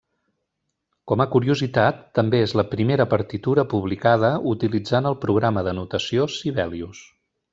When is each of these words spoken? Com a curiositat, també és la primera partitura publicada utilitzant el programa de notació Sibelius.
Com 1.09 1.21
a 1.23 1.27
curiositat, 1.35 1.99
també 2.19 2.39
és 2.45 2.55
la 2.61 2.65
primera 2.71 3.07
partitura 3.11 3.67
publicada 3.75 4.33
utilitzant 4.55 5.11
el 5.13 5.19
programa 5.27 5.67
de 5.69 5.77
notació 5.83 6.29
Sibelius. 6.39 7.05